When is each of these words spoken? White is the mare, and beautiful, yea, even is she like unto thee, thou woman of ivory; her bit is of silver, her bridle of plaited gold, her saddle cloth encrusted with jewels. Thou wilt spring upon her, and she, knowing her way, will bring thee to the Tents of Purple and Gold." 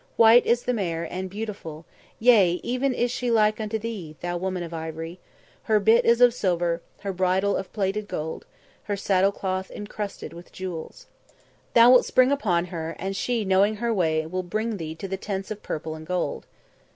White 0.17 0.47
is 0.47 0.63
the 0.63 0.73
mare, 0.73 1.03
and 1.11 1.29
beautiful, 1.29 1.85
yea, 2.17 2.59
even 2.63 2.91
is 2.91 3.11
she 3.11 3.29
like 3.29 3.59
unto 3.61 3.77
thee, 3.77 4.15
thou 4.21 4.35
woman 4.35 4.63
of 4.63 4.73
ivory; 4.73 5.19
her 5.65 5.79
bit 5.79 6.05
is 6.05 6.21
of 6.21 6.33
silver, 6.33 6.81
her 7.01 7.13
bridle 7.13 7.55
of 7.55 7.71
plaited 7.71 8.07
gold, 8.07 8.47
her 8.85 8.97
saddle 8.97 9.31
cloth 9.31 9.69
encrusted 9.69 10.33
with 10.33 10.51
jewels. 10.51 11.05
Thou 11.75 11.91
wilt 11.91 12.05
spring 12.05 12.31
upon 12.31 12.65
her, 12.73 12.95
and 12.97 13.15
she, 13.15 13.45
knowing 13.45 13.75
her 13.75 13.93
way, 13.93 14.25
will 14.25 14.41
bring 14.41 14.77
thee 14.77 14.95
to 14.95 15.07
the 15.07 15.17
Tents 15.17 15.51
of 15.51 15.61
Purple 15.61 15.93
and 15.93 16.07
Gold." 16.07 16.47